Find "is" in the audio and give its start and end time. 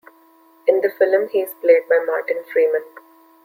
1.41-1.53